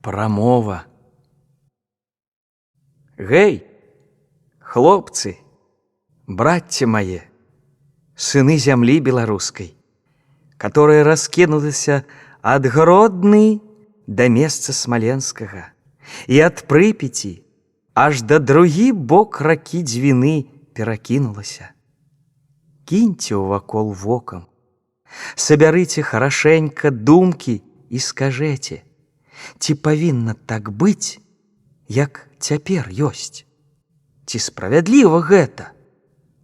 прамова. 0.00 0.86
Гэй, 3.18 3.66
хлопцы, 4.60 5.36
братья 6.26 6.86
мае, 6.86 7.28
сыны 8.16 8.56
зямлі 8.56 9.00
беларускай, 9.00 9.76
которая 10.56 11.04
раскінулася 11.04 12.04
ад 12.40 12.64
гродны 12.64 13.60
да 14.06 14.28
месца 14.32 14.72
смаленскага 14.72 15.68
і 16.26 16.40
ад 16.48 16.64
прыпеці 16.64 17.44
аж 17.92 18.24
да 18.24 18.40
другі 18.40 18.92
бок 18.92 19.44
ракі 19.44 19.84
дзвіны 19.84 20.48
перакінулася. 20.72 21.76
Кіньце 22.88 23.36
ўвакол 23.36 23.92
вокам, 23.92 24.48
сабярыце 25.36 26.00
харашэнька 26.00 26.88
думкі 26.88 27.60
і 27.92 27.98
скажэце, 28.00 28.80
ці 29.58 29.74
павінна 29.74 30.34
так 30.46 30.70
быць, 30.70 31.18
як 31.88 32.28
цяпер 32.38 32.88
ёсць. 32.90 33.44
Ці 34.26 34.38
справядліва 34.38 35.20
гэта? 35.26 35.72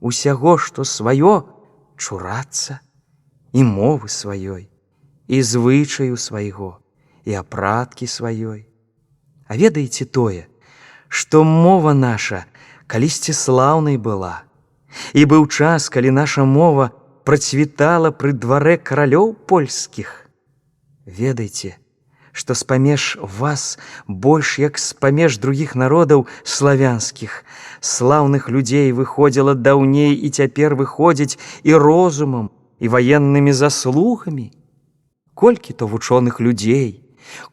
Усяго, 0.00 0.58
што 0.58 0.84
сваё 0.84 1.48
чурацца 1.96 2.78
і 3.52 3.62
мовы 3.62 4.08
сваёй, 4.08 4.70
і 5.28 5.42
звычаю 5.42 6.16
свайго, 6.16 6.78
і 7.24 7.34
апраткі 7.38 8.06
сваёй. 8.06 8.66
А 9.46 9.56
ведаеце 9.56 10.04
тое, 10.06 10.48
што 11.08 11.44
мова 11.44 11.92
наша 11.92 12.46
калісьці 12.86 13.32
слаўнай 13.32 13.96
была. 13.96 14.44
І 15.12 15.24
быў 15.24 15.46
час, 15.48 15.88
калі 15.88 16.10
наша 16.10 16.44
мова 16.44 16.90
працвітала 17.24 18.10
пры 18.10 18.32
дварэ 18.32 18.76
каралёў 18.78 19.34
польскіх. 19.48 20.28
Ведайце, 21.06 21.76
што 22.32 22.54
з-памеж 22.56 23.18
вас 23.20 23.78
больш 24.08 24.58
як 24.58 24.80
з-памеж 24.80 25.36
другіх 25.38 25.76
народаў 25.76 26.26
славянскіх, 26.42 27.44
слаўных 27.80 28.48
людзей 28.48 28.92
выходзіла 28.96 29.54
даўней 29.54 30.16
і 30.16 30.32
цяпер 30.32 30.74
выходзіць 30.74 31.36
і 31.62 31.76
розумам, 31.76 32.50
і 32.80 32.88
ваеннымі 32.88 33.52
заслугамі. 33.52 34.50
Колькі 35.34 35.72
то 35.72 35.86
вучоных 35.86 36.40
людзей, 36.40 37.04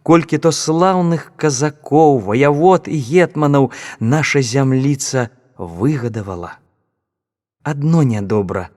колькі 0.04 0.40
то 0.40 0.52
слаўных 0.56 1.36
казакоў, 1.36 2.24
ваявод 2.24 2.88
і 2.88 2.98
гетманаў 2.98 3.70
наша 4.00 4.42
зямліца 4.42 5.30
выгадавала. 5.58 6.56
Адно 7.64 8.02
нядобра, 8.08 8.72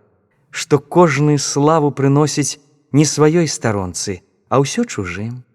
што 0.50 0.78
кожны 0.78 1.38
славу 1.38 1.94
прыносіць 1.94 2.58
не 2.92 3.06
сваёй 3.06 3.46
старонцы, 3.48 4.20
а 4.50 4.60
ўсё 4.60 4.84
чужым 4.84 5.46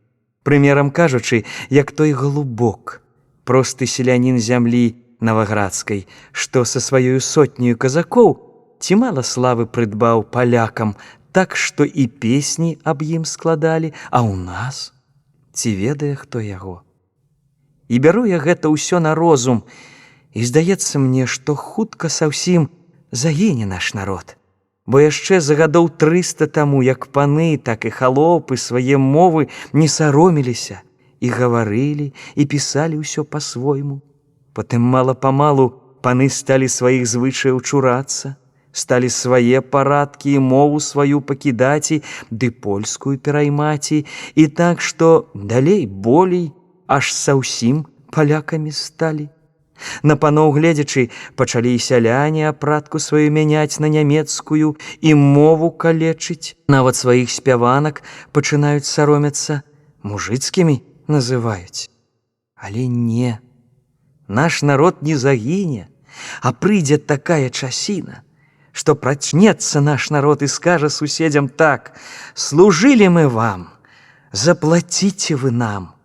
прымерам 0.48 0.92
кажучы, 0.96 1.44
як 1.70 1.92
той 1.92 2.14
глубок, 2.16 3.02
просты 3.44 3.84
селянін 3.84 4.40
зямлі 4.40 4.96
наваградскай, 5.20 6.08
што 6.32 6.64
са 6.64 6.80
сваёю 6.80 7.20
сотнею 7.20 7.76
казакоў 7.76 8.40
ці 8.80 8.96
мала 8.96 9.28
славы 9.28 9.68
прыдбаў 9.68 10.24
палякам, 10.32 10.96
так 11.36 11.60
што 11.60 11.84
і 11.84 12.08
песні 12.08 12.80
аб 12.88 13.04
ім 13.04 13.28
складалі, 13.28 13.92
а 14.08 14.24
ў 14.24 14.40
нас 14.40 14.96
ці 15.52 15.76
ведае 15.76 16.16
хто 16.16 16.40
яго. 16.40 16.80
І 17.92 18.00
бяру 18.00 18.24
я 18.24 18.40
гэта 18.40 18.72
ўсё 18.72 19.04
на 19.04 19.20
розум, 19.20 19.68
і 20.32 20.48
здаецца 20.48 20.96
мне, 20.96 21.28
што 21.28 21.60
хутка 21.60 22.08
са 22.08 22.32
ўсім 22.32 22.72
загіне 23.12 23.68
наш 23.68 23.92
народ 24.00 24.40
бо 24.88 25.04
яшчэ 25.04 25.40
за 25.44 25.60
гадоў 25.60 25.90
300 26.00 26.48
таму 26.48 26.82
як 26.88 27.12
паны 27.12 27.60
так 27.70 27.86
і 27.86 27.92
халопы 27.92 28.58
свае 28.58 28.98
мовы 28.98 29.52
не 29.74 29.88
сароміліся 29.92 30.82
і 31.20 31.28
гаварылі 31.30 32.08
і 32.36 32.44
пісалі 32.56 33.04
ўсё 33.04 33.28
по-свойму 33.28 34.00
потым 34.56 34.88
мала-памалу 34.96 35.68
паны 36.02 36.32
сталі 36.32 36.72
сваіх 36.72 37.04
звычаяў 37.04 37.60
чурацца 37.62 38.36
сталі 38.72 39.10
свае 39.12 39.62
парадкі 39.76 40.40
і 40.40 40.44
мову 40.48 40.80
сваю 40.88 41.20
пакідаці 41.22 42.02
ды 42.32 42.50
польскую 42.68 43.18
пераймаці 43.20 44.04
і 44.36 44.48
так 44.48 44.82
што 44.82 45.28
далей 45.54 45.86
болей 45.86 46.52
аж 46.88 47.12
са 47.12 47.36
ўсім 47.36 47.84
палякамі 48.16 48.72
сталі 48.72 49.28
На 50.04 50.16
паноў 50.16 50.54
гледзячы 50.58 51.10
пачалі 51.36 51.74
і 51.76 51.80
сяляне 51.80 52.50
апратку 52.50 53.00
сваю 53.00 53.32
мяняць 53.32 53.80
на 53.80 53.88
нямецкую 53.88 54.76
і 55.02 55.14
мову 55.14 55.72
калечыць, 55.72 56.56
нават 56.68 56.96
сваіх 56.96 57.32
спяванак 57.32 58.02
пачынаюць 58.34 58.90
саромяцца, 58.90 59.62
мужыцкімі 60.04 60.82
называюць. 61.08 61.90
Але 62.56 62.88
не, 62.88 63.40
наш 64.28 64.62
народ 64.62 65.02
не 65.02 65.16
загіне, 65.16 65.88
а 66.42 66.54
прыйдзе 66.54 66.98
такая 66.98 67.50
часіна, 67.50 68.24
што 68.72 68.96
прачнецца 68.96 69.82
наш 69.82 70.10
народ 70.10 70.42
і 70.42 70.48
скажа 70.48 70.90
суседзям 70.90 71.50
так: 71.50 71.94
служылі 72.34 73.10
мы 73.10 73.28
вам, 73.28 73.70
заплаціце 74.32 75.36
вы 75.36 75.52
нам. 75.52 75.97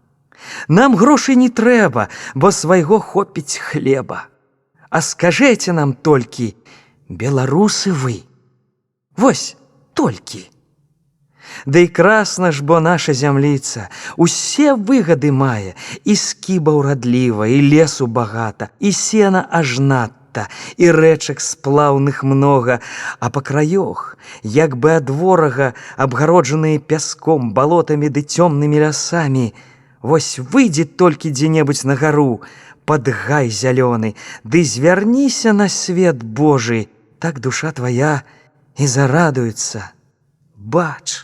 Нам 0.69 0.97
грошай 0.97 1.37
не 1.37 1.49
трэба, 1.49 2.09
бо 2.35 2.53
свайго 2.53 3.01
хопіць 3.01 3.59
хлеба. 3.59 4.27
А 4.91 5.01
скажэце 5.01 5.73
нам 5.73 5.95
толькі, 5.95 6.55
беларусы 7.09 7.93
вы. 7.93 8.25
Вось 9.17 9.57
толькі. 9.95 10.49
Да 11.67 11.79
і 11.79 11.89
красна 11.89 12.53
ж, 12.53 12.65
бо 12.65 12.81
наша 12.81 13.15
зямліца, 13.15 13.89
усе 14.17 14.75
выгады 14.75 15.33
мае, 15.33 15.75
і 16.05 16.17
скіба 16.17 16.73
ўрадліва, 16.73 17.47
і 17.47 17.59
лесу 17.73 18.07
багата, 18.07 18.69
і 18.81 18.93
сена 18.93 19.47
аж 19.51 19.79
надта, 19.79 20.49
і 20.77 20.91
рэчак 20.91 21.41
сплаўных 21.41 22.23
многа, 22.25 22.81
а 23.21 23.31
па 23.31 23.41
краёх, 23.41 24.17
як 24.43 24.77
бы 24.77 24.97
ад 24.97 25.11
ворага, 25.11 25.75
абгароджаныя 25.97 26.81
пяском, 26.81 27.53
балотамі 27.53 28.09
ды 28.09 28.25
цёмнымі 28.25 28.81
лясамі, 28.81 29.53
Вось 30.03 30.39
выйдзе 30.43 30.85
толькі 30.85 31.31
дзе-небудзь 31.31 31.87
на 31.87 31.95
гару, 31.95 32.43
под 32.85 33.07
гай 33.07 33.49
зялёны, 33.55 34.15
ды 34.43 34.65
звярніся 34.67 35.53
на 35.55 35.69
свет 35.71 36.23
Божы, 36.23 36.89
так 37.23 37.39
душа 37.39 37.71
твоя 37.71 38.27
і 38.77 38.87
зарадуецца. 38.87 39.95
Бач, 40.59 41.23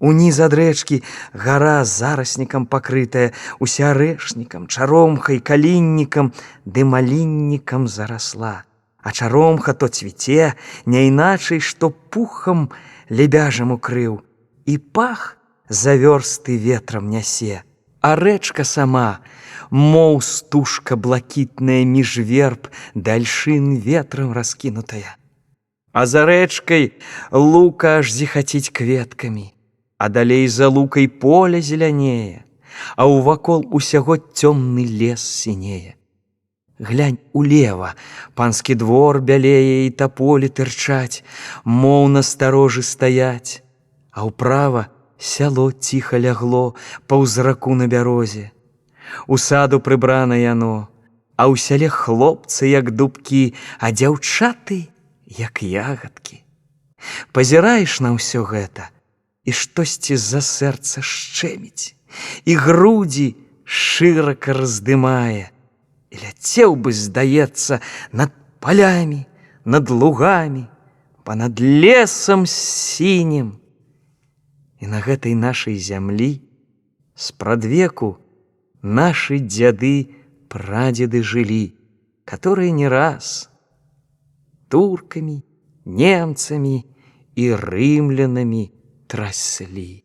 уніз 0.00 0.40
ад 0.40 0.56
рэчкі 0.56 1.02
гара 1.36 1.84
зараснікам 1.84 2.64
пакрытая, 2.64 3.36
уся 3.60 3.92
рэшнікам, 3.92 4.64
чаромхай, 4.64 5.44
каліннікам, 5.44 6.32
ды 6.64 6.88
маліннікам 6.88 7.84
зарасла. 7.84 8.64
А 9.04 9.12
чаромха 9.12 9.76
то 9.76 9.92
цвіце, 9.92 10.56
не 10.86 11.06
іначай, 11.12 11.60
што 11.60 11.92
пухам 11.92 12.72
лебяжам 13.12 13.76
укрыў, 13.76 14.24
і 14.64 14.80
пах 14.80 15.36
завёрсты 15.68 16.56
ветрам 16.56 17.12
нясе 17.12 17.65
а 18.00 18.16
рэчка 18.16 18.64
сама, 18.64 19.20
моў 19.70 20.20
стужка 20.22 20.96
блакітная 20.96 21.84
між 21.84 22.18
верб 22.18 22.70
дальшын 22.94 23.76
ветрам 23.76 24.32
раскінутая. 24.32 25.16
А 25.92 26.06
за 26.06 26.26
рэчкай 26.28 26.92
лука 27.32 27.98
аж 27.98 28.12
зіхаціць 28.12 28.70
кветкамі, 28.70 29.52
а 29.98 30.08
далей 30.08 30.48
за 30.48 30.68
лукай 30.68 31.08
поля 31.08 31.60
зелянее, 31.60 32.44
а 32.96 33.08
ўвакол 33.08 33.64
усяго 33.72 34.16
цёмны 34.20 34.84
лес 34.84 35.24
сінее. 35.24 35.96
Глянь 36.78 37.16
улева, 37.32 37.94
панскі 38.36 38.76
двор 38.76 39.24
бялее 39.24 39.88
і 39.88 39.94
таполі 39.96 40.52
тырчаць, 40.52 41.24
моў 41.64 42.12
насторожы 42.12 42.84
стаяць, 42.84 43.64
а 44.12 44.28
ўправа, 44.28 44.92
сяло 45.18 45.72
ціха 45.72 46.20
лягло 46.20 46.74
па 47.06 47.16
ўзраку 47.20 47.74
на 47.74 47.86
бярозе. 47.88 48.52
У 49.26 49.36
саду 49.36 49.80
прыбрана 49.80 50.36
яно, 50.36 50.88
а 51.36 51.48
ў 51.48 51.56
сяле 51.60 51.88
хлопцы, 51.88 52.66
як 52.68 52.92
дубкі, 52.96 53.54
а 53.78 53.92
дзяўчаты, 53.92 54.88
як 55.26 55.62
ягадкі. 55.62 56.42
Пазіраеш 57.32 58.00
на 58.00 58.16
ўсё 58.16 58.42
гэта, 58.44 58.88
і 59.44 59.52
штосьці 59.52 60.16
з-за 60.16 60.40
сэрца 60.40 61.04
шчэміць, 61.04 61.94
і 62.44 62.52
грудзі 62.56 63.36
шырака 63.64 64.56
раздымае, 64.56 65.52
і 66.10 66.14
ляцеў 66.16 66.74
бы, 66.76 66.90
здаецца, 66.92 67.84
над 68.12 68.32
палямі, 68.58 69.26
над 69.64 69.90
лугамі, 69.90 70.66
па-над 71.22 71.60
лесам 71.60 72.46
сінім, 72.48 73.58
І 74.81 74.87
на 74.89 74.99
гэтай 75.05 75.35
нашай 75.37 75.77
зямлі 75.77 76.41
спрадвеку 77.15 78.17
нашы 78.81 79.37
дзяды 79.39 80.09
прадзеды 80.49 81.21
жылі, 81.23 81.77
которые 82.25 82.71
не 82.71 82.89
раз 82.89 83.49
туркамі, 84.67 85.43
немцамі 85.85 86.83
і 87.35 87.45
рымлянамі 87.55 88.71
траслі. 89.07 90.03